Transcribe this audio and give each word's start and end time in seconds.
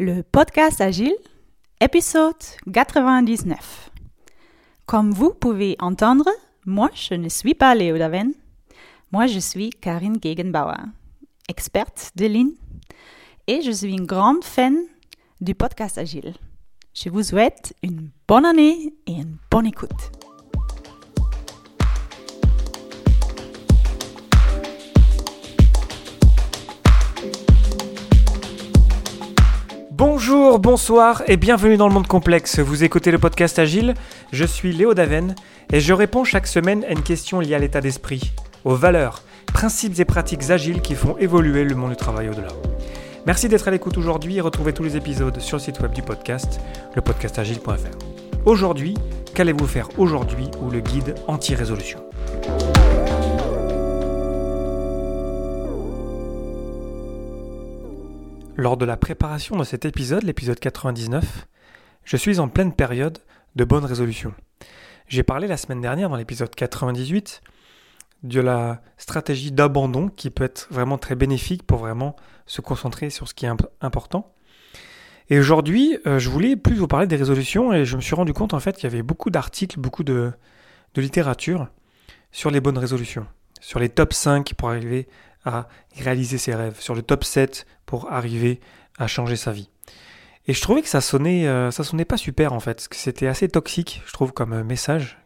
Le 0.00 0.22
podcast 0.22 0.80
Agile, 0.80 1.14
épisode 1.80 2.34
99. 2.72 3.90
Comme 4.86 5.12
vous 5.12 5.32
pouvez 5.32 5.76
entendre, 5.78 6.28
moi 6.66 6.90
je 6.94 7.14
ne 7.14 7.28
suis 7.28 7.54
pas 7.54 7.76
Léo 7.76 7.96
Daven. 7.96 8.32
Moi 9.12 9.28
je 9.28 9.38
suis 9.38 9.70
Karine 9.70 10.18
Gegenbauer, 10.20 10.80
experte 11.48 12.10
de 12.16 12.26
Lean, 12.26 12.50
et 13.46 13.62
je 13.62 13.70
suis 13.70 13.92
une 13.92 14.04
grande 14.04 14.42
fan 14.42 14.76
du 15.40 15.54
podcast 15.54 15.96
Agile. 15.96 16.34
Je 16.92 17.08
vous 17.08 17.22
souhaite 17.22 17.72
une 17.84 18.10
bonne 18.26 18.46
année 18.46 18.92
et 19.06 19.12
une 19.12 19.36
bonne 19.48 19.66
écoute. 19.66 20.10
Bonjour, 30.26 30.58
bonsoir 30.58 31.22
et 31.26 31.36
bienvenue 31.36 31.76
dans 31.76 31.86
le 31.86 31.92
monde 31.92 32.06
complexe. 32.06 32.58
Vous 32.58 32.82
écoutez 32.82 33.10
le 33.10 33.18
podcast 33.18 33.58
Agile, 33.58 33.92
je 34.32 34.46
suis 34.46 34.72
Léo 34.72 34.94
Daven 34.94 35.34
et 35.70 35.80
je 35.80 35.92
réponds 35.92 36.24
chaque 36.24 36.46
semaine 36.46 36.82
à 36.84 36.92
une 36.92 37.02
question 37.02 37.40
liée 37.40 37.54
à 37.54 37.58
l'état 37.58 37.82
d'esprit, 37.82 38.32
aux 38.64 38.74
valeurs, 38.74 39.22
principes 39.52 40.00
et 40.00 40.06
pratiques 40.06 40.50
agiles 40.50 40.80
qui 40.80 40.94
font 40.94 41.18
évoluer 41.18 41.64
le 41.64 41.74
monde 41.74 41.90
du 41.90 41.96
travail 41.96 42.30
au-delà. 42.30 42.48
Merci 43.26 43.50
d'être 43.50 43.68
à 43.68 43.70
l'écoute 43.70 43.98
aujourd'hui 43.98 44.38
et 44.38 44.40
retrouvez 44.40 44.72
tous 44.72 44.82
les 44.82 44.96
épisodes 44.96 45.38
sur 45.40 45.58
le 45.58 45.62
site 45.62 45.80
web 45.80 45.92
du 45.92 46.00
podcast, 46.00 46.58
lepodcastagile.fr. 46.96 48.46
Aujourd'hui, 48.46 48.94
qu'allez-vous 49.34 49.66
faire 49.66 49.90
aujourd'hui 49.98 50.48
ou 50.62 50.70
le 50.70 50.80
guide 50.80 51.16
anti-résolution? 51.26 51.98
Lors 58.56 58.76
de 58.76 58.84
la 58.84 58.96
préparation 58.96 59.56
de 59.56 59.64
cet 59.64 59.84
épisode, 59.84 60.22
l'épisode 60.22 60.60
99, 60.60 61.48
je 62.04 62.16
suis 62.16 62.38
en 62.38 62.46
pleine 62.46 62.72
période 62.72 63.18
de 63.56 63.64
bonne 63.64 63.84
résolution. 63.84 64.32
J'ai 65.08 65.24
parlé 65.24 65.48
la 65.48 65.56
semaine 65.56 65.80
dernière 65.80 66.08
dans 66.08 66.14
l'épisode 66.14 66.54
98 66.54 67.40
de 68.22 68.40
la 68.40 68.80
stratégie 68.96 69.50
d'abandon 69.50 70.08
qui 70.08 70.30
peut 70.30 70.44
être 70.44 70.68
vraiment 70.70 70.98
très 70.98 71.16
bénéfique 71.16 71.64
pour 71.64 71.78
vraiment 71.78 72.14
se 72.46 72.60
concentrer 72.60 73.10
sur 73.10 73.26
ce 73.26 73.34
qui 73.34 73.44
est 73.44 73.50
important. 73.80 74.32
Et 75.30 75.40
aujourd'hui, 75.40 75.98
euh, 76.06 76.20
je 76.20 76.30
voulais 76.30 76.54
plus 76.54 76.76
vous 76.76 76.86
parler 76.86 77.08
des 77.08 77.16
résolutions 77.16 77.72
et 77.72 77.84
je 77.84 77.96
me 77.96 78.00
suis 78.00 78.14
rendu 78.14 78.32
compte 78.32 78.54
en 78.54 78.60
fait 78.60 78.76
qu'il 78.76 78.84
y 78.84 78.92
avait 78.92 79.02
beaucoup 79.02 79.30
d'articles, 79.30 79.80
beaucoup 79.80 80.04
de 80.04 80.32
littérature 80.96 81.66
sur 82.30 82.52
les 82.52 82.60
bonnes 82.60 82.78
résolutions, 82.78 83.26
sur 83.64 83.80
les 83.80 83.88
top 83.88 84.12
5 84.12 84.52
pour 84.54 84.68
arriver 84.68 85.08
à 85.46 85.68
réaliser 85.96 86.36
ses 86.36 86.54
rêves, 86.54 86.78
sur 86.80 86.94
le 86.94 87.00
top 87.00 87.24
7 87.24 87.66
pour 87.86 88.12
arriver 88.12 88.60
à 88.98 89.06
changer 89.06 89.36
sa 89.36 89.52
vie. 89.52 89.70
Et 90.46 90.52
je 90.52 90.60
trouvais 90.60 90.82
que 90.82 90.88
ça 90.88 91.00
sonnait, 91.00 91.46
euh, 91.46 91.70
ça 91.70 91.82
sonnait 91.82 92.04
pas 92.04 92.18
super 92.18 92.52
en 92.52 92.60
fait, 92.60 92.86
que 92.86 92.96
c'était 92.96 93.26
assez 93.26 93.48
toxique, 93.48 94.02
je 94.06 94.12
trouve, 94.12 94.32
comme 94.32 94.52
euh, 94.52 94.64
message. 94.64 95.18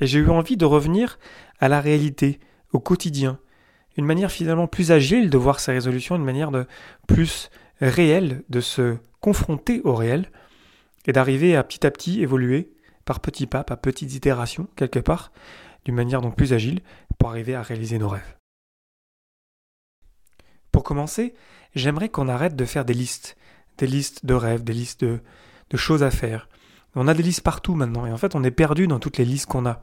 Et 0.00 0.06
j'ai 0.06 0.20
eu 0.20 0.30
envie 0.30 0.56
de 0.56 0.64
revenir 0.64 1.18
à 1.58 1.68
la 1.68 1.80
réalité, 1.80 2.38
au 2.72 2.78
quotidien, 2.78 3.40
une 3.96 4.04
manière 4.04 4.30
finalement 4.30 4.68
plus 4.68 4.92
agile 4.92 5.28
de 5.28 5.38
voir 5.38 5.58
ses 5.58 5.72
résolutions, 5.72 6.14
une 6.14 6.24
manière 6.24 6.52
de 6.52 6.66
plus 7.08 7.50
réelle 7.80 8.44
de 8.48 8.60
se 8.60 8.96
confronter 9.20 9.80
au 9.82 9.94
réel 9.94 10.30
et 11.06 11.12
d'arriver 11.12 11.56
à 11.56 11.64
petit 11.64 11.84
à 11.84 11.90
petit 11.90 12.22
évoluer 12.22 12.70
par 13.04 13.18
petits 13.18 13.46
pas, 13.46 13.64
par 13.64 13.78
petites 13.78 14.14
itérations 14.14 14.68
quelque 14.76 15.00
part, 15.00 15.32
d'une 15.84 15.94
manière 15.94 16.22
donc 16.22 16.36
plus 16.36 16.52
agile 16.52 16.80
pour 17.18 17.30
arriver 17.30 17.54
à 17.54 17.62
réaliser 17.62 17.98
nos 17.98 18.08
rêves. 18.08 18.36
Pour 20.72 20.82
commencer, 20.82 21.34
j'aimerais 21.74 22.08
qu'on 22.08 22.28
arrête 22.28 22.56
de 22.56 22.64
faire 22.64 22.84
des 22.84 22.94
listes, 22.94 23.36
des 23.78 23.86
listes 23.86 24.26
de 24.26 24.34
rêves, 24.34 24.64
des 24.64 24.72
listes 24.72 25.04
de, 25.04 25.20
choses 25.76 26.02
à 26.02 26.10
faire. 26.10 26.48
On 26.94 27.08
a 27.08 27.14
des 27.14 27.22
listes 27.22 27.40
partout 27.40 27.74
maintenant, 27.74 28.06
et 28.06 28.12
en 28.12 28.16
fait 28.16 28.34
on 28.34 28.44
est 28.44 28.52
perdu 28.52 28.86
dans 28.86 29.00
toutes 29.00 29.18
les 29.18 29.24
listes 29.24 29.46
qu'on 29.46 29.66
a. 29.66 29.82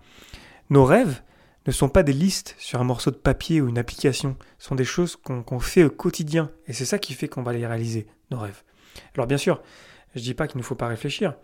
Nos 0.69 0.85
rêves 0.85 1.21
ne 1.67 1.71
sont 1.71 1.89
pas 1.89 2.03
des 2.03 2.13
listes 2.13 2.55
sur 2.57 2.79
un 2.79 2.85
morceau 2.85 3.11
de 3.11 3.17
papier 3.17 3.61
ou 3.61 3.67
une 3.67 3.77
application, 3.77 4.37
ce 4.57 4.67
sont 4.67 4.75
des 4.75 4.85
choses 4.85 5.15
qu'on 5.15 5.59
fait 5.59 5.83
au 5.83 5.89
quotidien, 5.89 6.51
et 6.67 6.73
c'est 6.73 6.85
ça 6.85 6.99
qui 6.99 7.13
fait 7.13 7.27
qu'on 7.27 7.43
va 7.43 7.53
les 7.53 7.67
réaliser, 7.67 8.07
nos 8.29 8.39
rêves. 8.39 8.63
Alors 9.15 9.27
bien 9.27 9.37
sûr, 9.37 9.61
je 10.15 10.19
ne 10.19 10.23
dis 10.23 10.33
pas 10.33 10.47
qu'il 10.47 10.57
ne 10.57 10.63
faut 10.63 10.75
pas 10.75 10.87
réfléchir, 10.87 11.35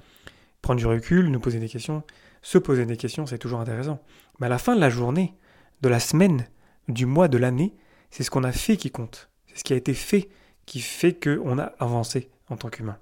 prendre 0.61 0.79
du 0.79 0.87
recul, 0.87 1.29
nous 1.29 1.39
poser 1.39 1.59
des 1.59 1.69
questions, 1.69 2.03
se 2.41 2.57
poser 2.57 2.85
des 2.85 2.97
questions, 2.97 3.25
c'est 3.25 3.37
toujours 3.37 3.59
intéressant. 3.59 4.01
Mais 4.39 4.47
à 4.47 4.49
la 4.49 4.57
fin 4.57 4.75
de 4.75 4.81
la 4.81 4.89
journée, 4.89 5.35
de 5.81 5.89
la 5.89 5.99
semaine, 5.99 6.47
du 6.87 7.05
mois, 7.05 7.27
de 7.27 7.37
l'année, 7.37 7.73
c'est 8.09 8.23
ce 8.23 8.31
qu'on 8.31 8.43
a 8.43 8.51
fait 8.51 8.77
qui 8.77 8.91
compte 8.91 9.29
ce 9.57 9.63
qui 9.63 9.73
a 9.73 9.75
été 9.75 9.93
fait 9.93 10.29
qui 10.65 10.79
fait 10.79 11.13
qu'on 11.13 11.57
a 11.59 11.71
avancé 11.79 12.29
en 12.49 12.57
tant 12.57 12.69
qu'humain. 12.69 12.97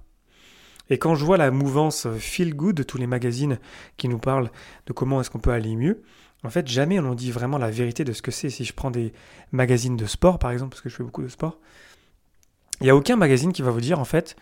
Et 0.90 1.00
quand 1.00 1.16
je 1.16 1.26
vois 1.26 1.38
la 1.38 1.50
mouvance 1.50 2.08
feel 2.20 2.56
good 2.56 2.76
de 2.76 2.84
tous 2.84 3.00
les 3.00 3.08
magazines 3.08 3.60
qui 3.98 4.08
nous 4.08 4.20
parlent 4.20 4.52
de 4.86 4.94
comment 4.94 5.20
est-ce 5.20 5.32
qu'on 5.32 5.40
peut 5.40 5.52
aller 5.52 5.76
mieux, 5.76 6.04
en 6.44 6.50
fait, 6.52 6.68
jamais 6.68 7.00
on 7.00 7.04
nous 7.04 7.16
dit 7.16 7.32
vraiment 7.32 7.58
la 7.58 7.72
vérité 7.72 8.04
de 8.04 8.14
ce 8.14 8.22
que 8.22 8.30
c'est. 8.30 8.52
Si 8.52 8.66
je 8.66 8.74
prends 8.74 8.92
des 8.92 9.14
magazines 9.52 9.98
de 9.98 10.06
sport, 10.06 10.38
par 10.38 10.52
exemple, 10.52 10.72
parce 10.72 10.82
que 10.82 10.90
je 10.90 10.96
fais 10.96 11.04
beaucoup 11.04 11.24
de 11.24 11.28
sport, 11.28 11.58
il 12.82 12.84
n'y 12.84 12.92
a 12.92 12.96
aucun 12.96 13.16
magazine 13.16 13.52
qui 13.52 13.64
va 13.64 13.72
vous 13.72 13.82
dire, 13.82 14.00
en 14.00 14.06
fait, 14.06 14.36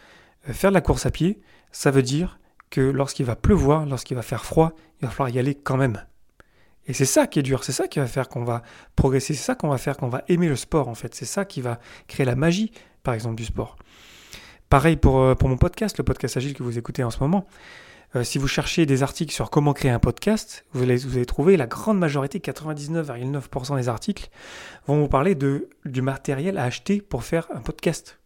euh, 0.49 0.53
faire 0.53 0.71
de 0.71 0.73
la 0.73 0.81
course 0.81 1.05
à 1.05 1.11
pied, 1.11 1.39
ça 1.71 1.91
veut 1.91 2.01
dire 2.01 2.39
que 2.71 2.81
lorsqu'il 2.81 3.25
va 3.25 3.37
pleuvoir, 3.37 3.85
lorsqu'il 3.85 4.17
va 4.17 4.21
faire 4.21 4.43
froid, 4.43 4.73
il 4.99 5.05
va 5.05 5.11
falloir 5.11 5.29
y 5.29 5.39
aller 5.39 5.55
quand 5.55 5.77
même. 5.77 6.03
Et 6.87 6.93
c'est 6.93 7.05
ça 7.05 7.27
qui 7.27 7.39
est 7.39 7.43
dur, 7.43 7.63
c'est 7.63 7.71
ça 7.71 7.87
qui 7.87 7.99
va 7.99 8.07
faire 8.07 8.27
qu'on 8.27 8.43
va 8.43 8.61
progresser, 8.95 9.33
c'est 9.33 9.43
ça 9.43 9.55
qu'on 9.55 9.69
va 9.69 9.77
faire 9.77 9.95
qu'on 9.97 10.09
va 10.09 10.23
aimer 10.27 10.49
le 10.49 10.55
sport 10.55 10.89
en 10.89 10.95
fait, 10.95 11.15
c'est 11.15 11.25
ça 11.25 11.45
qui 11.45 11.61
va 11.61 11.79
créer 12.07 12.25
la 12.25 12.35
magie 12.35 12.71
par 13.03 13.13
exemple 13.13 13.35
du 13.35 13.45
sport. 13.45 13.77
Pareil 14.69 14.97
pour, 14.97 15.19
euh, 15.21 15.35
mon 15.43 15.57
podcast, 15.57 15.97
le 15.97 16.03
podcast 16.03 16.35
agile 16.35 16.53
que 16.53 16.63
vous 16.63 16.77
écoutez 16.77 17.03
en 17.03 17.11
ce 17.11 17.19
moment. 17.19 17.45
Euh, 18.15 18.23
si 18.23 18.37
vous 18.37 18.47
cherchez 18.47 18.85
des 18.85 19.01
articles 19.03 19.33
sur 19.33 19.49
comment 19.49 19.73
créer 19.73 19.91
un 19.91 19.99
podcast, 19.99 20.65
vous 20.73 20.83
allez, 20.83 20.97
vous 20.97 21.23
trouver 21.25 21.57
la 21.57 21.67
grande 21.67 21.99
majorité, 21.99 22.39
99,9% 22.39 23.77
des 23.77 23.89
articles, 23.89 24.29
vont 24.87 24.99
vous 24.99 25.07
parler 25.07 25.35
du 25.35 26.01
matériel 26.01 26.57
à 26.57 26.63
acheter 26.63 27.01
pour 27.01 27.23
faire 27.23 27.47
un 27.53 27.61
podcast. 27.61 28.19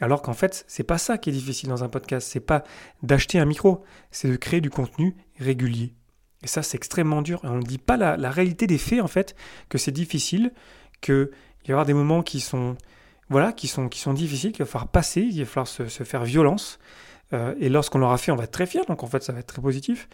Alors 0.00 0.22
qu'en 0.22 0.32
fait, 0.32 0.64
c'est 0.68 0.82
pas 0.82 0.98
ça 0.98 1.18
qui 1.18 1.30
est 1.30 1.32
difficile 1.32 1.68
dans 1.68 1.84
un 1.84 1.88
podcast, 1.88 2.28
c'est 2.30 2.40
pas 2.40 2.64
d'acheter 3.02 3.38
un 3.38 3.44
micro, 3.44 3.84
c'est 4.10 4.28
de 4.28 4.36
créer 4.36 4.60
du 4.60 4.70
contenu 4.70 5.14
régulier. 5.38 5.94
Et 6.42 6.46
ça, 6.46 6.62
c'est 6.62 6.76
extrêmement 6.76 7.22
dur. 7.22 7.40
On 7.44 7.56
ne 7.56 7.62
dit 7.62 7.78
pas 7.78 7.96
la, 7.96 8.30
réalité 8.30 8.66
des 8.66 8.78
faits, 8.78 9.00
en 9.00 9.08
fait, 9.08 9.34
que 9.68 9.78
c'est 9.78 9.92
difficile, 9.92 10.52
qu'il 11.00 11.30
y 11.68 11.70
avoir 11.70 11.86
des 11.86 11.94
moments 11.94 12.22
qui 12.22 12.40
sont, 12.40 12.76
voilà, 13.28 13.52
qui 13.52 13.68
sont, 13.68 13.88
qui 13.88 14.00
sont 14.00 14.12
difficiles, 14.12 14.52
qu'il 14.52 14.64
va 14.64 14.70
falloir 14.70 14.88
passer, 14.88 15.20
il 15.20 15.40
va 15.40 15.46
falloir 15.46 15.68
se, 15.68 15.84
faire 15.84 16.24
violence. 16.24 16.78
Euh, 17.32 17.54
et 17.58 17.68
lorsqu'on 17.68 17.98
l'aura 17.98 18.18
fait, 18.18 18.32
on 18.32 18.36
va 18.36 18.44
être 18.44 18.52
très 18.52 18.66
fier, 18.66 18.84
donc 18.86 19.02
en 19.02 19.06
fait, 19.06 19.22
ça 19.22 19.32
va 19.32 19.40
être 19.40 19.46
très 19.46 19.62
positif. 19.62 20.08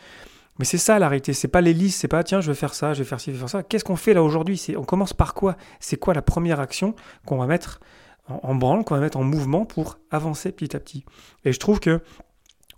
Mais 0.59 0.65
c'est 0.65 0.79
ça 0.79 0.99
la 0.99 1.09
réalité, 1.09 1.33
c'est 1.33 1.49
pas 1.49 1.61
les 1.61 1.73
listes, 1.73 2.01
c'est 2.01 2.09
pas 2.09 2.25
tiens, 2.25 2.41
je 2.41 2.51
vais 2.51 2.57
faire 2.57 2.75
ça, 2.75 2.93
je 2.93 2.99
vais 2.99 3.09
faire 3.09 3.21
ci, 3.21 3.31
je 3.31 3.37
vais 3.37 3.39
faire 3.39 3.49
ça. 3.49 3.63
Qu'est-ce 3.63 3.85
qu'on 3.85 3.97
fait 3.97 4.13
là 4.13 4.23
aujourd'hui? 4.23 4.75
On 4.77 4.83
commence 4.83 5.13
par 5.13 5.35
quoi? 5.35 5.57
C'est 5.79 5.97
quoi 5.97 6.15
la 6.15 6.23
première 6.23 6.59
action 6.59 6.95
qu'on 7.27 7.39
va 7.39 7.47
mettre 7.47 7.81
en, 8.27 8.55
branle, 8.57 8.85
qu'on 8.85 8.95
va 8.95 9.01
mettre 9.01 9.19
en 9.19 9.25
mouvement 9.25 9.65
pour 9.65 9.99
avancer 10.11 10.51
petit 10.51 10.75
à 10.75 10.81
petit? 10.81 11.05
Et 11.45 11.53
je 11.53 11.61
trouve 11.61 11.79
que 11.79 12.01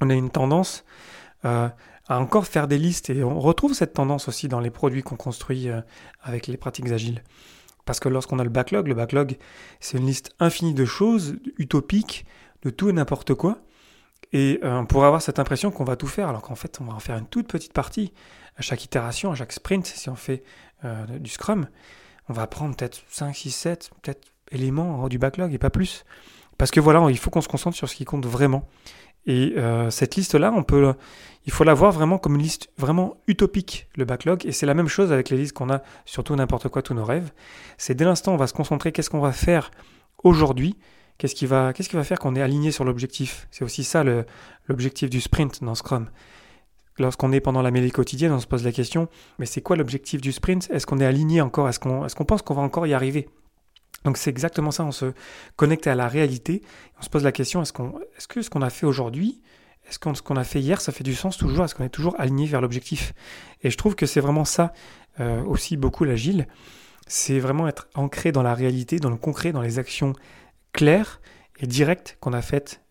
on 0.02 0.10
a 0.10 0.14
une 0.14 0.30
tendance 0.30 0.84
euh, 1.46 1.68
à 2.10 2.18
encore 2.18 2.46
faire 2.46 2.66
des 2.66 2.76
listes. 2.76 3.08
Et 3.08 3.22
on 3.22 3.38
retrouve 3.38 3.72
cette 3.72 3.94
tendance 3.94 4.28
aussi 4.28 4.48
dans 4.48 4.60
les 4.60 4.70
produits 4.70 5.02
qu'on 5.02 5.16
construit 5.16 5.68
euh, 5.68 5.80
avec 6.22 6.48
les 6.48 6.56
pratiques 6.56 6.90
agiles. 6.90 7.22
Parce 7.84 8.00
que 8.00 8.08
lorsqu'on 8.08 8.38
a 8.40 8.44
le 8.44 8.50
backlog, 8.50 8.88
le 8.88 8.94
backlog, 8.94 9.38
c'est 9.78 9.96
une 9.96 10.06
liste 10.06 10.34
infinie 10.40 10.74
de 10.74 10.84
choses, 10.84 11.36
utopiques, 11.56 12.26
de 12.62 12.70
tout 12.70 12.90
et 12.90 12.92
n'importe 12.92 13.34
quoi. 13.34 13.58
Et 14.32 14.58
euh, 14.64 14.78
on 14.78 14.86
pourrait 14.86 15.06
avoir 15.06 15.22
cette 15.22 15.38
impression 15.38 15.70
qu'on 15.70 15.84
va 15.84 15.96
tout 15.96 16.08
faire, 16.08 16.28
alors 16.28 16.42
qu'en 16.42 16.56
fait, 16.56 16.78
on 16.80 16.84
va 16.84 16.94
en 16.94 17.00
faire 17.00 17.16
une 17.16 17.26
toute 17.26 17.48
petite 17.48 17.72
partie. 17.72 18.12
À 18.56 18.62
chaque 18.62 18.84
itération, 18.84 19.30
à 19.30 19.36
chaque 19.36 19.52
sprint, 19.52 19.86
si 19.86 20.08
on 20.08 20.16
fait 20.16 20.42
euh, 20.84 21.06
du 21.18 21.30
Scrum, 21.30 21.68
on 22.28 22.32
va 22.32 22.46
prendre 22.48 22.76
peut-être 22.76 23.02
5, 23.08 23.34
6, 23.34 23.50
7, 23.50 23.90
peut-être 24.02 24.28
éléments 24.50 25.08
du 25.08 25.18
backlog 25.18 25.54
et 25.54 25.58
pas 25.58 25.70
plus. 25.70 26.04
Parce 26.58 26.72
que 26.72 26.80
voilà, 26.80 27.06
il 27.08 27.16
faut 27.18 27.30
qu'on 27.30 27.40
se 27.40 27.48
concentre 27.48 27.76
sur 27.76 27.88
ce 27.88 27.94
qui 27.94 28.04
compte 28.04 28.26
vraiment. 28.26 28.68
Et 29.26 29.54
euh, 29.56 29.90
cette 29.90 30.16
liste-là, 30.16 30.52
on 30.54 30.62
peut, 30.62 30.94
il 31.46 31.52
faut 31.52 31.64
la 31.64 31.74
voir 31.74 31.92
vraiment 31.92 32.18
comme 32.18 32.36
une 32.36 32.42
liste 32.42 32.70
vraiment 32.78 33.16
utopique, 33.26 33.88
le 33.96 34.04
backlog. 34.04 34.46
Et 34.46 34.52
c'est 34.52 34.66
la 34.66 34.74
même 34.74 34.88
chose 34.88 35.12
avec 35.12 35.30
les 35.30 35.36
listes 35.36 35.52
qu'on 35.52 35.70
a 35.70 35.82
sur 36.04 36.24
tout 36.24 36.34
n'importe 36.34 36.68
quoi, 36.68 36.82
tous 36.82 36.94
nos 36.94 37.04
rêves. 37.04 37.30
C'est 37.78 37.94
dès 37.94 38.04
l'instant 38.04 38.32
on 38.32 38.36
va 38.36 38.46
se 38.46 38.54
concentrer, 38.54 38.92
qu'est-ce 38.92 39.10
qu'on 39.10 39.20
va 39.20 39.32
faire 39.32 39.70
aujourd'hui? 40.24 40.76
Qu'est-ce 41.18 41.34
qui 41.34 41.44
va, 41.44 41.74
qui 41.74 41.96
va 41.96 42.04
faire 42.04 42.18
qu'on 42.18 42.34
est 42.34 42.40
aligné 42.40 42.72
sur 42.72 42.84
l'objectif? 42.84 43.46
C'est 43.50 43.62
aussi 43.62 43.84
ça 43.84 44.02
l'objectif 44.68 45.10
du 45.10 45.20
sprint 45.20 45.62
dans 45.62 45.74
Scrum. 45.74 46.08
Lorsqu'on 46.98 47.32
est 47.32 47.40
pendant 47.40 47.60
la 47.60 47.70
mêlée 47.70 47.90
quotidienne, 47.90 48.32
on 48.32 48.40
se 48.40 48.46
pose 48.46 48.64
la 48.64 48.72
question, 48.72 49.08
mais 49.38 49.46
c'est 49.46 49.60
quoi 49.60 49.76
l'objectif 49.76 50.20
du 50.20 50.32
sprint? 50.32 50.70
Est-ce 50.70 50.86
qu'on 50.86 50.98
est 50.98 51.04
aligné 51.04 51.42
encore? 51.42 51.68
Est-ce 51.68 51.78
qu'on 51.78 52.06
est 52.06 52.14
qu'on 52.14 52.24
pense 52.24 52.40
qu'on 52.40 52.54
va 52.54 52.62
encore 52.62 52.86
y 52.86 52.94
arriver? 52.94 53.28
Donc 54.04 54.16
c'est 54.16 54.30
exactement 54.30 54.70
ça, 54.70 54.84
on 54.84 54.92
se 54.92 55.12
connecte 55.56 55.86
à 55.86 55.94
la 55.94 56.08
réalité, 56.08 56.62
on 56.98 57.02
se 57.02 57.10
pose 57.10 57.24
la 57.24 57.32
question, 57.32 57.62
est-ce, 57.62 57.72
qu'on, 57.72 57.98
est-ce 58.16 58.28
que 58.28 58.42
ce 58.42 58.50
qu'on 58.50 58.62
a 58.62 58.70
fait 58.70 58.86
aujourd'hui, 58.86 59.40
est-ce 59.88 59.98
que 59.98 60.14
ce 60.14 60.22
qu'on 60.22 60.36
a 60.36 60.44
fait 60.44 60.60
hier, 60.60 60.80
ça 60.80 60.92
fait 60.92 61.04
du 61.04 61.14
sens 61.14 61.36
toujours? 61.36 61.64
Est-ce 61.64 61.74
qu'on 61.74 61.84
est 61.84 61.88
toujours 61.88 62.14
aligné 62.18 62.46
vers 62.46 62.60
l'objectif? 62.60 63.12
Et 63.62 63.70
je 63.70 63.76
trouve 63.76 63.94
que 63.94 64.06
c'est 64.06 64.20
vraiment 64.20 64.44
ça 64.44 64.72
euh, 65.18 65.42
aussi 65.44 65.76
beaucoup 65.76 66.04
l'agile, 66.04 66.46
c'est 67.06 67.40
vraiment 67.40 67.66
être 67.66 67.88
ancré 67.94 68.32
dans 68.32 68.42
la 68.42 68.54
réalité, 68.54 68.98
dans 68.98 69.10
le 69.10 69.16
concret, 69.16 69.52
dans 69.52 69.62
les 69.62 69.78
actions 69.78 70.12
claires 70.72 71.20
et 71.58 71.66
directe 71.66 72.16
qu'on 72.20 72.32
a 72.32 72.42
faite 72.42 72.82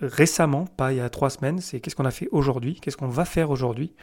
récemment, 0.00 0.66
pas 0.66 0.92
il 0.92 0.98
y 0.98 1.00
a 1.00 1.08
trois 1.10 1.30
semaines, 1.30 1.60
c'est 1.60 1.80
qu'est-ce 1.80 1.96
qu'on 1.96 2.04
a 2.04 2.10
fait 2.10 2.28
aujourd'hui, 2.32 2.78
qu'est-ce 2.80 2.96
qu'on 2.96 3.08
va 3.08 3.24
faire 3.24 3.50
aujourd'hui? 3.50 3.94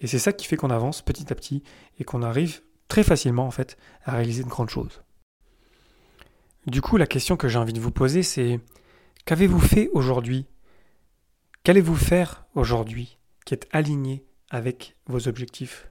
Et 0.00 0.06
c'est 0.06 0.18
ça 0.18 0.32
qui 0.32 0.46
fait 0.46 0.56
qu'on 0.56 0.70
avance 0.70 1.02
petit 1.02 1.32
à 1.32 1.34
petit 1.34 1.62
et 1.98 2.04
qu'on 2.04 2.22
arrive 2.22 2.62
très 2.88 3.02
facilement 3.02 3.46
en 3.46 3.50
fait 3.50 3.76
à 4.04 4.12
réaliser 4.12 4.44
de 4.44 4.48
grandes 4.48 4.70
choses. 4.70 5.02
Du 6.66 6.80
coup, 6.80 6.96
la 6.96 7.06
question 7.06 7.36
que 7.36 7.48
j'ai 7.48 7.58
envie 7.58 7.72
de 7.74 7.80
vous 7.80 7.90
poser, 7.90 8.22
c'est 8.22 8.58
qu'avez-vous 9.26 9.60
fait 9.60 9.90
aujourd'hui? 9.92 10.46
Qu'allez-vous 11.62 11.96
faire 11.96 12.46
aujourd'hui 12.54 13.18
qui 13.44 13.54
est 13.54 13.66
aligné 13.72 14.24
avec 14.50 14.96
vos 15.06 15.28
objectifs? 15.28 15.88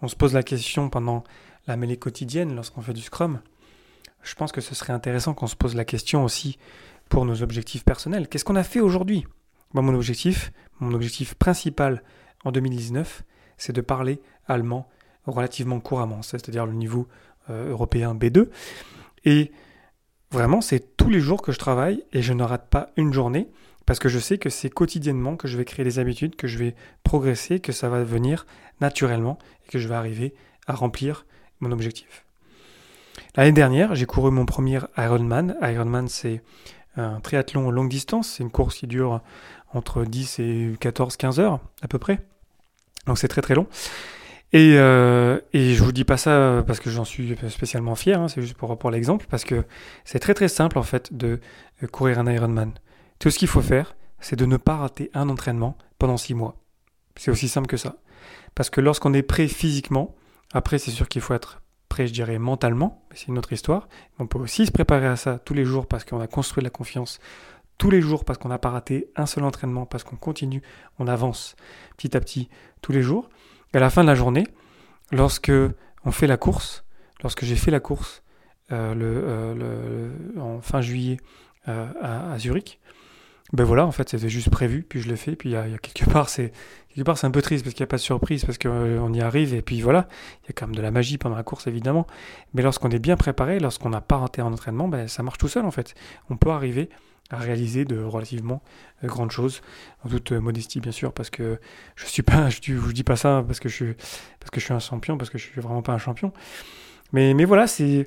On 0.00 0.08
se 0.08 0.16
pose 0.16 0.32
la 0.32 0.42
question 0.42 0.88
pendant 0.88 1.22
la 1.66 1.76
mêlée 1.76 1.98
quotidienne 1.98 2.54
lorsqu'on 2.54 2.82
fait 2.82 2.94
du 2.94 3.02
Scrum. 3.02 3.40
Je 4.22 4.34
pense 4.34 4.52
que 4.52 4.60
ce 4.60 4.74
serait 4.74 4.92
intéressant 4.92 5.34
qu'on 5.34 5.46
se 5.46 5.56
pose 5.56 5.74
la 5.74 5.84
question 5.84 6.24
aussi 6.24 6.58
pour 7.08 7.24
nos 7.24 7.42
objectifs 7.42 7.84
personnels. 7.84 8.28
Qu'est-ce 8.28 8.44
qu'on 8.44 8.56
a 8.56 8.64
fait 8.64 8.80
aujourd'hui? 8.80 9.26
Mon 9.74 9.94
objectif, 9.94 10.52
mon 10.80 10.94
objectif 10.94 11.34
principal 11.34 12.02
en 12.44 12.52
2019, 12.52 13.22
c'est 13.58 13.72
de 13.72 13.80
parler 13.80 14.20
allemand 14.46 14.88
relativement 15.26 15.80
couramment, 15.80 16.22
c'est-à-dire 16.22 16.66
le 16.66 16.72
niveau 16.72 17.08
euh, 17.50 17.70
européen 17.70 18.14
B2. 18.14 18.48
Et 19.24 19.52
vraiment, 20.30 20.60
c'est 20.60 20.96
tous 20.96 21.08
les 21.08 21.20
jours 21.20 21.42
que 21.42 21.52
je 21.52 21.58
travaille 21.58 22.04
et 22.12 22.22
je 22.22 22.32
ne 22.32 22.42
rate 22.42 22.68
pas 22.68 22.90
une 22.96 23.12
journée 23.12 23.48
parce 23.86 23.98
que 23.98 24.08
je 24.08 24.18
sais 24.18 24.38
que 24.38 24.50
c'est 24.50 24.70
quotidiennement 24.70 25.36
que 25.36 25.48
je 25.48 25.56
vais 25.56 25.64
créer 25.64 25.84
des 25.84 25.98
habitudes, 25.98 26.36
que 26.36 26.46
je 26.46 26.58
vais 26.58 26.74
progresser, 27.02 27.60
que 27.60 27.72
ça 27.72 27.88
va 27.88 28.04
venir 28.04 28.46
naturellement 28.80 29.38
et 29.66 29.70
que 29.70 29.78
je 29.78 29.88
vais 29.88 29.94
arriver 29.94 30.34
à 30.66 30.74
remplir 30.74 31.26
mon 31.60 31.72
objectif. 31.72 32.24
L'année 33.36 33.52
dernière, 33.52 33.94
j'ai 33.94 34.06
couru 34.06 34.30
mon 34.30 34.46
premier 34.46 34.80
Ironman. 34.96 35.56
Ironman, 35.62 36.08
c'est 36.08 36.42
un 36.96 37.20
triathlon 37.20 37.70
longue 37.70 37.88
distance. 37.88 38.28
C'est 38.28 38.42
une 38.42 38.50
course 38.50 38.76
qui 38.76 38.86
dure 38.86 39.20
entre 39.72 40.04
10 40.04 40.38
et 40.38 40.76
14, 40.78 41.16
15 41.16 41.40
heures 41.40 41.60
à 41.82 41.88
peu 41.88 41.98
près. 41.98 42.20
Donc 43.06 43.18
c'est 43.18 43.28
très 43.28 43.42
très 43.42 43.54
long. 43.54 43.66
Et, 44.52 44.74
euh, 44.76 45.40
et 45.54 45.74
je 45.74 45.82
vous 45.82 45.92
dis 45.92 46.04
pas 46.04 46.18
ça 46.18 46.62
parce 46.66 46.78
que 46.78 46.90
j'en 46.90 47.04
suis 47.04 47.34
spécialement 47.48 47.94
fier, 47.94 48.20
hein, 48.20 48.28
c'est 48.28 48.42
juste 48.42 48.54
pour, 48.54 48.78
pour 48.78 48.90
l'exemple, 48.90 49.26
parce 49.30 49.44
que 49.44 49.64
c'est 50.04 50.18
très 50.18 50.34
très 50.34 50.48
simple 50.48 50.78
en 50.78 50.82
fait 50.82 51.12
de 51.14 51.40
courir 51.90 52.18
un 52.18 52.30
Ironman. 52.30 52.72
Tout 53.18 53.30
ce 53.30 53.38
qu'il 53.38 53.48
faut 53.48 53.62
faire, 53.62 53.96
c'est 54.20 54.36
de 54.36 54.44
ne 54.44 54.58
pas 54.58 54.76
rater 54.76 55.10
un 55.14 55.28
entraînement 55.30 55.78
pendant 55.98 56.18
six 56.18 56.34
mois. 56.34 56.56
C'est 57.16 57.30
aussi 57.30 57.48
simple 57.48 57.66
que 57.66 57.76
ça. 57.76 57.96
Parce 58.54 58.68
que 58.68 58.80
lorsqu'on 58.80 59.14
est 59.14 59.22
prêt 59.22 59.48
physiquement, 59.48 60.14
après 60.52 60.78
c'est 60.78 60.90
sûr 60.90 61.08
qu'il 61.08 61.22
faut 61.22 61.34
être 61.34 61.62
prêt, 61.88 62.06
je 62.06 62.12
dirais, 62.12 62.38
mentalement, 62.38 63.06
c'est 63.14 63.28
une 63.28 63.38
autre 63.38 63.52
histoire. 63.52 63.88
On 64.18 64.26
peut 64.26 64.38
aussi 64.38 64.66
se 64.66 64.72
préparer 64.72 65.06
à 65.06 65.16
ça 65.16 65.38
tous 65.38 65.54
les 65.54 65.64
jours 65.64 65.86
parce 65.86 66.04
qu'on 66.04 66.20
a 66.20 66.26
construit 66.26 66.62
la 66.62 66.70
confiance 66.70 67.20
tous 67.78 67.90
les 67.90 68.00
jours 68.00 68.24
parce 68.24 68.38
qu'on 68.38 68.48
n'a 68.48 68.58
pas 68.58 68.70
raté 68.70 69.10
un 69.16 69.26
seul 69.26 69.44
entraînement, 69.44 69.86
parce 69.86 70.04
qu'on 70.04 70.16
continue, 70.16 70.62
on 70.98 71.08
avance 71.08 71.56
petit 71.96 72.16
à 72.16 72.20
petit 72.20 72.48
tous 72.80 72.92
les 72.92 73.02
jours. 73.02 73.28
Et 73.74 73.78
à 73.78 73.80
la 73.80 73.90
fin 73.90 74.02
de 74.02 74.08
la 74.08 74.14
journée, 74.14 74.46
lorsque 75.10 75.52
on 76.04 76.10
fait 76.10 76.26
la 76.26 76.36
course, 76.36 76.84
lorsque 77.22 77.44
j'ai 77.44 77.56
fait 77.56 77.70
la 77.70 77.80
course 77.80 78.22
euh, 78.70 78.94
euh, 78.94 79.54
le, 80.34 80.40
en 80.40 80.60
fin 80.60 80.80
juillet 80.80 81.18
euh, 81.68 81.86
à, 82.00 82.38
Zurich, 82.38 82.80
ben 83.52 83.64
voilà, 83.64 83.86
en 83.86 83.92
fait, 83.92 84.08
c'était 84.08 84.30
juste 84.30 84.48
prévu, 84.48 84.82
puis 84.82 85.00
je 85.02 85.08
l'ai 85.08 85.16
fait, 85.16 85.36
puis 85.36 85.50
il 85.50 85.52
y, 85.52 85.56
a, 85.56 85.66
quelque 85.78 86.08
part, 86.10 86.30
c'est 86.30 86.52
quelque 86.88 87.04
part 87.04 87.18
c'est 87.18 87.26
un 87.26 87.30
peu 87.30 87.42
triste 87.42 87.64
parce 87.64 87.74
qu'il 87.74 87.82
n'y 87.82 87.88
a 87.88 87.90
pas 87.90 87.96
de 87.96 88.02
surprise, 88.02 88.44
parce 88.46 88.56
qu'on 88.56 89.12
y 89.12 89.20
arrive, 89.20 89.52
et 89.52 89.60
puis 89.60 89.82
voilà, 89.82 90.08
il 90.42 90.46
y 90.46 90.50
a 90.50 90.52
quand 90.54 90.66
même 90.66 90.74
de 90.74 90.80
la 90.80 90.90
magie 90.90 91.18
pendant 91.18 91.36
la 91.36 91.42
course 91.42 91.66
évidemment, 91.66 92.06
mais 92.54 92.62
lorsqu'on 92.62 92.90
est 92.90 92.98
bien 92.98 93.16
préparé, 93.16 93.58
lorsqu'on 93.58 93.90
n'a 93.90 94.00
pas 94.00 94.16
raté 94.16 94.40
un 94.40 94.46
entraînement, 94.46 94.88
ben 94.88 95.06
ça 95.06 95.22
marche 95.22 95.38
tout 95.38 95.48
seul 95.48 95.66
en 95.66 95.70
fait. 95.70 95.94
On 96.30 96.36
peut 96.38 96.50
arriver 96.50 96.88
à 97.32 97.38
réaliser 97.38 97.84
de 97.84 98.00
relativement 98.00 98.62
euh, 99.02 99.08
grandes 99.08 99.32
choses, 99.32 99.62
en 100.04 100.08
toute 100.08 100.32
euh, 100.32 100.40
modestie 100.40 100.80
bien 100.80 100.92
sûr, 100.92 101.12
parce 101.12 101.30
que 101.30 101.58
je 101.96 102.06
suis 102.06 102.22
pas, 102.22 102.48
je, 102.50 102.74
vous 102.74 102.92
dis 102.92 103.02
pas 103.02 103.16
ça 103.16 103.42
parce 103.44 103.58
que 103.58 103.68
je 103.68 103.74
suis, 103.74 103.94
parce 104.38 104.50
que 104.50 104.60
je 104.60 104.66
suis 104.66 104.74
un 104.74 104.78
champion, 104.78 105.18
parce 105.18 105.30
que 105.30 105.38
je 105.38 105.44
suis 105.44 105.60
vraiment 105.60 105.82
pas 105.82 105.92
un 105.92 105.98
champion. 105.98 106.32
Mais, 107.12 107.34
mais 107.34 107.44
voilà, 107.44 107.66
c'est, 107.66 108.06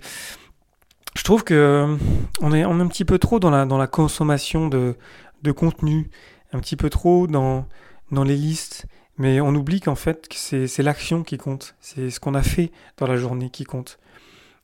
je 1.18 1.24
trouve 1.24 1.44
que 1.44 1.54
euh, 1.54 1.98
on 2.40 2.54
est, 2.54 2.66
on 2.66 2.80
un 2.80 2.88
petit 2.88 3.06
peu 3.06 3.18
trop 3.18 3.40
dans 3.40 3.50
la, 3.50 3.66
dans 3.66 3.78
la 3.78 3.88
consommation 3.88 4.68
de, 4.68 4.96
de 5.42 5.52
contenu, 5.52 6.10
un 6.54 6.60
petit 6.60 6.76
peu 6.76 6.90
trop 6.90 7.26
dans, 7.26 7.68
dans 8.12 8.24
les 8.24 8.36
listes, 8.36 8.86
mais 9.18 9.42
on 9.42 9.56
oublie 9.56 9.82
qu'en 9.82 9.96
fait 9.96 10.28
c'est 10.32 10.84
l'action 10.84 11.24
qui 11.24 11.38
compte, 11.38 11.76
c'est 11.80 12.12
ce 12.12 12.20
qu'on 12.20 12.36
a 12.36 12.44
fait 12.44 12.72
dans 12.98 13.08
la 13.08 13.18
journée 13.18 13.50
qui 13.50 13.64
compte. 13.64 13.98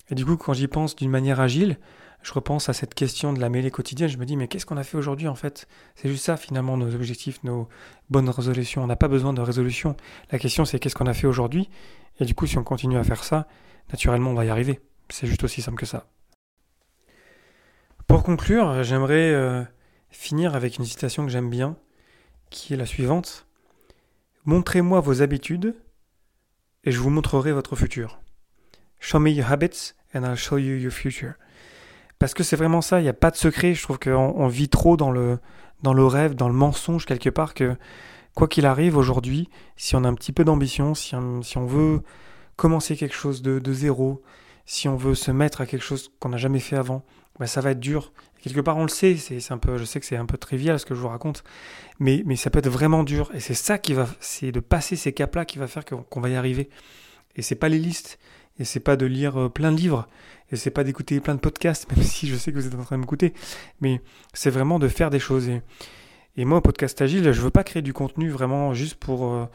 Et 0.10 0.16
du 0.16 0.26
coup, 0.26 0.36
quand 0.36 0.54
j'y 0.54 0.68
pense 0.68 0.96
d'une 0.96 1.10
manière 1.10 1.40
agile, 1.40 1.78
je 2.24 2.34
repense 2.34 2.70
à 2.70 2.74
cette 2.74 2.94
question 2.94 3.34
de 3.34 3.40
la 3.40 3.50
mêlée 3.50 3.72
quotidienne, 3.72 4.10
je 4.10 4.18
me 4.18 4.26
dis 4.26 4.38
mais 4.38 4.48
qu'est-ce 4.48 4.66
qu'on 4.66 4.78
a 4.78 4.84
fait 4.84 4.98
aujourd'hui 4.98 5.28
en 5.28 5.36
fait? 5.36 5.68
C'est 5.96 6.10
juste 6.10 6.26
ça 6.26 6.38
finalement 6.38 6.78
nos 6.78 6.94
objectifs, 6.94 7.44
nos 7.44 7.68
bonnes 8.10 8.30
résolutions. 8.30 8.84
On 8.84 8.88
n'a 8.88 8.96
pas 8.96 9.08
besoin 9.08 9.34
de 9.34 9.42
résolution. 9.42 9.96
La 10.32 10.40
question 10.40 10.66
c'est 10.66 10.80
qu'est-ce 10.80 10.96
qu'on 10.96 11.08
a 11.08 11.14
fait 11.14 11.28
aujourd'hui? 11.28 11.70
Et 12.20 12.26
du 12.26 12.36
coup 12.36 12.46
si 12.46 12.58
on 12.58 12.64
continue 12.64 12.98
à 12.98 13.04
faire 13.04 13.24
ça, 13.24 13.48
naturellement 13.92 14.32
on 14.32 14.36
va 14.36 14.46
y 14.46 14.50
arriver. 14.50 14.80
C'est 15.10 15.28
juste 15.28 15.44
aussi 15.44 15.62
simple 15.62 15.78
que 15.78 15.86
ça. 15.86 16.08
Pour 18.08 18.24
conclure, 18.24 18.84
j'aimerais 18.84 19.32
euh, 19.32 19.64
finir 20.10 20.56
avec 20.56 20.78
une 20.78 20.86
citation 20.86 21.26
que 21.26 21.32
j'aime 21.32 21.50
bien, 21.50 21.78
qui 22.50 22.74
est 22.74 22.78
la 22.78 22.86
suivante. 22.86 23.48
Montrez-moi 24.46 25.00
vos 25.00 25.22
habitudes 25.22 25.76
et 26.84 26.92
je 26.92 27.00
vous 27.00 27.10
montrerai 27.10 27.52
votre 27.52 27.76
futur. 27.76 28.20
Show 29.00 29.20
me 29.20 29.32
your 29.32 29.50
habits 29.50 29.94
and 30.14 30.24
I'll 30.24 30.36
show 30.36 30.58
you 30.58 30.76
your 30.76 30.92
future. 30.92 31.34
Parce 32.22 32.36
que 32.36 32.44
c'est 32.44 32.56
vraiment 32.56 32.82
ça, 32.82 33.00
il 33.00 33.04
n'y 33.04 33.10
a 33.10 33.14
pas 33.14 33.32
de 33.32 33.36
secret. 33.36 33.74
Je 33.74 33.82
trouve 33.82 33.98
qu'on 33.98 34.36
on 34.38 34.48
vit 34.48 34.70
trop 34.70 34.96
dans 34.96 35.10
le, 35.10 35.40
dans 35.82 35.96
le 35.96 36.06
rêve, 36.06 36.36
dans 36.36 36.50
le 36.50 36.54
mensonge 36.54 37.08
quelque 37.08 37.32
part 37.32 37.56
que 37.56 37.76
quoi 38.36 38.48
qu'il 38.48 38.68
arrive 38.68 38.96
aujourd'hui, 38.96 39.50
si 39.76 39.96
on 39.96 40.04
a 40.04 40.08
un 40.08 40.14
petit 40.14 40.32
peu 40.32 40.44
d'ambition, 40.44 40.94
si 40.94 41.16
on, 41.16 41.42
si 41.42 41.58
on 41.58 41.66
veut 41.66 42.04
commencer 42.58 42.96
quelque 42.96 43.16
chose 43.16 43.42
de, 43.42 43.58
de, 43.58 43.74
zéro, 43.74 44.22
si 44.68 44.88
on 44.88 44.96
veut 44.98 45.16
se 45.16 45.32
mettre 45.32 45.62
à 45.62 45.66
quelque 45.66 45.82
chose 45.82 46.12
qu'on 46.20 46.30
n'a 46.30 46.38
jamais 46.38 46.60
fait 46.60 46.76
avant, 46.76 47.04
bah 47.40 47.48
ça 47.48 47.60
va 47.60 47.72
être 47.72 47.80
dur. 47.80 48.14
quelque 48.44 48.62
part, 48.62 48.78
on 48.78 48.84
le 48.84 48.90
sait, 48.90 49.18
c'est 49.18 49.52
un 49.52 49.58
peu, 49.58 49.80
je 49.80 49.84
sais 49.84 50.00
que 50.00 50.06
c'est 50.06 50.16
un 50.16 50.28
peu 50.28 50.38
trivial 50.38 50.80
ce 50.80 50.86
que 50.86 50.94
je 50.94 51.00
vous 51.00 51.08
raconte, 51.08 51.44
mais, 51.98 52.22
mais 52.28 52.36
ça 52.36 52.52
peut 52.52 52.60
être 52.60 52.70
vraiment 52.70 53.04
dur. 53.04 53.32
Et 53.34 53.40
c'est 53.40 53.56
ça 53.56 53.80
qui 53.80 53.96
va, 53.96 54.08
c'est 54.20 54.52
de 54.52 54.60
passer 54.60 54.96
ces 54.96 55.12
caps-là 55.12 55.44
qui 55.46 55.58
va 55.58 55.66
faire 55.66 55.86
qu'on 55.86 56.22
va 56.22 56.30
y 56.30 56.36
arriver. 56.36 56.70
Et 57.36 57.42
c'est 57.42 57.56
pas 57.56 57.68
les 57.68 57.80
listes, 57.80 58.20
et 58.60 58.66
c'est 58.66 58.80
pas 58.80 58.96
de 58.96 59.06
lire 59.06 59.40
euh, 59.40 59.50
plein 59.50 59.72
de 59.72 59.78
livres, 59.78 60.08
et 60.52 60.56
c'est 60.56 60.72
pas 60.72 60.84
d'écouter 60.84 61.20
plein 61.20 61.36
de 61.36 61.40
podcasts, 61.40 61.90
même 61.96 62.04
si 62.04 62.28
je 62.28 62.36
sais 62.36 62.52
que 62.52 62.58
vous 62.58 62.68
êtes 62.68 62.76
en 62.76 62.84
train 62.84 62.98
de 62.98 63.02
m'écouter, 63.02 63.34
mais 63.80 64.02
c'est 64.34 64.50
vraiment 64.50 64.80
de 64.80 64.88
faire 64.88 65.10
des 65.10 65.20
choses. 65.20 65.50
Et, 66.38 66.46
moi, 66.46 66.62
podcast 66.62 67.02
agile, 67.02 67.32
je 67.32 67.42
veux 67.42 67.50
pas 67.50 67.64
créer 67.64 67.82
du 67.82 67.94
contenu 67.94 68.30
vraiment 68.30 68.74
juste 68.74 68.96
pour 68.96 69.32
euh, 69.32 69.46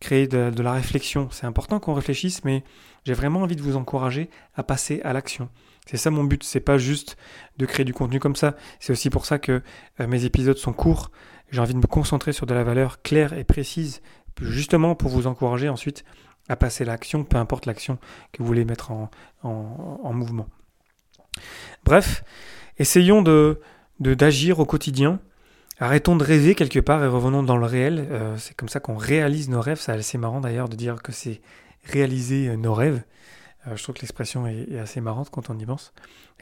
créer 0.00 0.26
de, 0.26 0.50
de, 0.50 0.62
la 0.62 0.72
réflexion. 0.72 1.28
C'est 1.30 1.46
important 1.46 1.80
qu'on 1.80 1.94
réfléchisse, 1.94 2.44
mais 2.44 2.64
j'ai 3.04 3.14
vraiment 3.14 3.42
envie 3.42 3.56
de 3.56 3.62
vous 3.62 3.76
encourager 3.76 4.28
à 4.54 4.62
passer 4.62 5.00
à 5.02 5.12
l'action. 5.12 5.48
C'est 5.86 5.96
ça 5.96 6.10
mon 6.10 6.24
but, 6.24 6.42
c'est 6.42 6.60
pas 6.60 6.78
juste 6.78 7.16
de 7.58 7.64
créer 7.64 7.84
du 7.84 7.94
contenu 7.94 8.18
comme 8.18 8.34
ça. 8.34 8.56
C'est 8.80 8.92
aussi 8.92 9.08
pour 9.08 9.24
ça 9.24 9.38
que 9.38 9.62
euh, 10.00 10.06
mes 10.08 10.24
épisodes 10.24 10.58
sont 10.58 10.72
courts. 10.72 11.12
J'ai 11.50 11.60
envie 11.60 11.74
de 11.74 11.78
me 11.78 11.86
concentrer 11.86 12.32
sur 12.32 12.44
de 12.44 12.54
la 12.54 12.64
valeur 12.64 13.02
claire 13.02 13.32
et 13.32 13.44
précise, 13.44 14.02
justement 14.42 14.96
pour 14.96 15.10
vous 15.10 15.28
encourager 15.28 15.68
ensuite 15.68 16.04
à 16.48 16.56
passer 16.56 16.84
l'action, 16.84 17.24
peu 17.24 17.36
importe 17.36 17.66
l'action 17.66 17.98
que 18.32 18.42
vous 18.42 18.46
voulez 18.46 18.64
mettre 18.64 18.90
en, 18.92 19.10
en, 19.42 20.12
mouvement. 20.12 20.48
Bref, 21.84 22.24
essayons 22.78 23.22
de 23.22 23.60
d'agir 24.00 24.58
au 24.58 24.66
quotidien. 24.66 25.20
Arrêtons 25.78 26.16
de 26.16 26.24
rêver 26.24 26.54
quelque 26.54 26.80
part 26.80 27.02
et 27.04 27.06
revenons 27.06 27.42
dans 27.42 27.56
le 27.56 27.66
réel. 27.66 28.06
Euh, 28.10 28.36
c'est 28.38 28.54
comme 28.54 28.68
ça 28.68 28.80
qu'on 28.80 28.96
réalise 28.96 29.48
nos 29.48 29.60
rêves. 29.60 29.78
C'est 29.80 29.92
assez 29.92 30.18
marrant 30.18 30.40
d'ailleurs 30.40 30.68
de 30.68 30.76
dire 30.76 31.02
que 31.02 31.12
c'est 31.12 31.40
réaliser 31.84 32.48
euh, 32.48 32.56
nos 32.56 32.74
rêves. 32.74 33.02
Euh, 33.66 33.76
je 33.76 33.82
trouve 33.82 33.94
que 33.94 34.00
l'expression 34.00 34.46
est, 34.46 34.78
assez 34.78 35.00
marrante 35.00 35.30
quand 35.30 35.50
on 35.50 35.58
y 35.58 35.66
pense. 35.66 35.92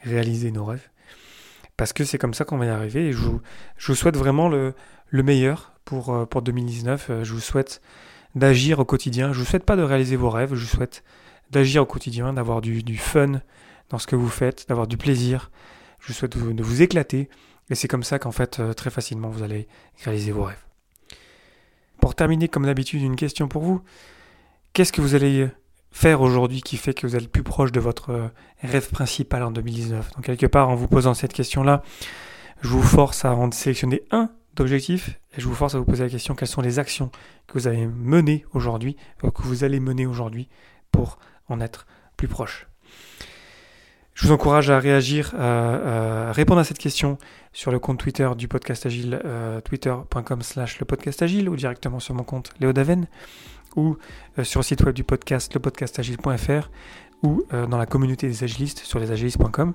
Réaliser 0.03 0.51
nos 0.51 0.65
rêves. 0.65 0.87
Parce 1.75 1.91
que 1.91 2.05
c'est 2.05 2.17
comme 2.17 2.33
ça 2.33 2.45
qu'on 2.45 2.57
va 2.57 2.65
y 2.65 2.69
arriver. 2.69 3.11
Je 3.11 3.17
vous, 3.17 3.41
je 3.77 3.87
vous 3.87 3.95
souhaite 3.95 4.15
vraiment 4.15 4.47
le, 4.47 4.73
le 5.09 5.23
meilleur 5.23 5.73
pour, 5.83 6.27
pour 6.29 6.41
2019. 6.41 7.23
Je 7.23 7.33
vous 7.33 7.41
souhaite 7.41 7.81
d'agir 8.35 8.79
au 8.79 8.85
quotidien. 8.85 9.33
Je 9.33 9.39
vous 9.39 9.45
souhaite 9.45 9.65
pas 9.65 9.75
de 9.75 9.81
réaliser 9.81 10.15
vos 10.15 10.29
rêves, 10.29 10.53
je 10.53 10.65
vous 10.65 10.75
souhaite 10.75 11.03
d'agir 11.51 11.81
au 11.81 11.85
quotidien, 11.85 12.33
d'avoir 12.33 12.61
du, 12.61 12.97
fun 12.97 13.41
dans 13.89 13.97
ce 13.97 14.07
que 14.07 14.15
vous 14.15 14.29
faites, 14.29 14.67
d'avoir 14.67 14.87
du 14.87 14.97
plaisir. 14.97 15.51
Je 15.99 16.07
vous 16.07 16.13
souhaite 16.13 16.37
de 16.37 16.63
vous, 16.63 16.81
éclater. 16.81 17.29
Et 17.69 17.75
c'est 17.75 17.87
comme 17.87 18.03
ça 18.03 18.19
qu'en 18.19 18.31
fait, 18.31 18.59
euh, 18.59 18.73
très 18.73 18.89
facilement, 18.89 19.29
vous 19.29 19.41
allez 19.41 19.67
réaliser 20.03 20.31
vos 20.31 20.43
rêves. 20.43 20.63
Pour 21.99 22.13
terminer, 22.13 22.47
comme 22.47 22.65
d'habitude, 22.65 23.01
une 23.01 23.15
question 23.15 23.47
pour 23.47 23.63
vous. 23.63 23.81
Qu'est-ce 24.73 24.93
que 24.93 25.01
vous 25.01 25.15
allez 25.15 25.47
faire 25.91 26.21
aujourd'hui 26.21 26.61
qui 26.61 26.77
fait 26.77 26.93
que 26.93 27.07
vous 27.07 27.15
êtes 27.15 27.31
plus 27.31 27.41
proche 27.41 27.71
de 27.71 27.79
votre 27.79 28.09
euh, 28.11 28.27
rêve 28.61 28.89
principal 28.89 29.41
en 29.41 29.51
2019 29.51 30.11
Donc 30.15 30.25
quelque 30.25 30.45
part, 30.45 30.69
en 30.69 30.75
vous 30.75 30.89
posant 30.89 31.13
cette 31.13 31.33
question-là, 31.33 31.81
je 32.61 32.67
vous 32.67 32.83
force 32.83 33.23
à 33.25 33.33
en 33.33 33.49
sélectionner 33.51 34.03
un 34.11 34.29
d'objectifs 34.55 35.19
et 35.37 35.41
je 35.41 35.47
vous 35.47 35.55
force 35.55 35.75
à 35.75 35.79
vous 35.79 35.85
poser 35.85 36.03
la 36.03 36.09
question 36.09 36.35
quelles 36.35 36.47
sont 36.47 36.61
les 36.61 36.79
actions 36.79 37.11
que 37.47 37.53
vous 37.53 37.67
avez 37.67 37.87
menées 37.87 38.45
aujourd'hui, 38.53 38.95
que 39.21 39.41
vous 39.43 39.63
allez 39.63 39.79
mener 39.79 40.05
aujourd'hui 40.05 40.47
pour 40.91 41.19
en 41.49 41.59
être 41.61 41.85
plus 42.17 42.27
proche? 42.27 42.67
Je 44.15 44.25
vous 44.25 44.33
encourage 44.33 44.69
à 44.69 44.79
réagir, 44.79 45.35
à, 45.37 46.31
répondre 46.31 46.61
à 46.61 46.63
cette 46.63 46.77
question 46.77 47.17
sur 47.51 47.69
le 47.69 47.79
compte 47.79 47.99
Twitter 47.99 48.29
du 48.37 48.47
podcast 48.47 48.85
Agile, 48.85 49.19
euh, 49.25 49.59
twitter.com 49.59 50.41
slash 50.41 50.79
le 50.79 50.85
podcast 50.85 51.21
Agile, 51.21 51.49
ou 51.49 51.57
directement 51.57 51.99
sur 51.99 52.13
mon 52.13 52.23
compte 52.23 52.53
Léo 52.61 52.71
Daven, 52.71 53.07
ou 53.75 53.97
euh, 54.39 54.45
sur 54.45 54.61
le 54.61 54.63
site 54.63 54.83
web 54.85 54.95
du 54.95 55.03
podcast, 55.03 55.53
lepodcastagile.fr, 55.53 56.69
ou 57.23 57.43
euh, 57.53 57.67
dans 57.67 57.77
la 57.77 57.85
communauté 57.85 58.27
des 58.27 58.45
agilistes 58.45 58.79
sur 58.79 58.99
lesagilistes.com. 58.99 59.73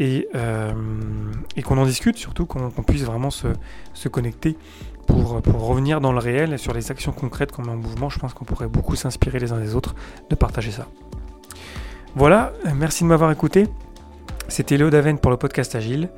Et, 0.00 0.28
et 1.56 1.62
qu'on 1.62 1.76
en 1.76 1.84
discute, 1.84 2.16
surtout 2.16 2.46
qu'on 2.46 2.70
puisse 2.82 3.02
vraiment 3.02 3.30
se, 3.30 3.48
connecter 4.08 4.56
pour, 5.06 5.42
revenir 5.44 6.00
dans 6.00 6.12
le 6.12 6.18
réel 6.18 6.58
sur 6.58 6.72
les 6.72 6.90
actions 6.90 7.12
concrètes 7.12 7.52
qu'on 7.52 7.62
met 7.62 7.72
en 7.72 7.76
mouvement. 7.76 8.08
Je 8.08 8.18
pense 8.18 8.32
qu'on 8.32 8.46
pourrait 8.46 8.68
beaucoup 8.68 8.96
s'inspirer 8.96 9.38
les 9.38 9.52
uns 9.52 9.60
des 9.60 9.74
autres 9.74 9.94
de 10.30 10.34
partager 10.34 10.70
ça. 10.70 10.88
Voilà, 12.14 12.54
merci 12.74 13.04
de 13.04 13.08
m'avoir 13.08 13.30
écouté. 13.30 13.68
C'était 14.48 14.78
Léo 14.78 14.88
Daven 14.90 15.18
pour 15.18 15.30
le 15.30 15.36
podcast 15.36 15.74
Agile 15.74 16.10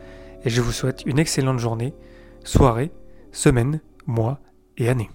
et 0.45 0.49
je 0.49 0.61
vous 0.61 0.73
souhaite 0.73 1.03
une 1.05 1.19
excellente 1.19 1.59
journée, 1.59 1.93
soirée, 2.45 2.93
semaine, 3.33 3.81
mois 4.07 4.41
et 4.79 4.89
année. 4.89 5.11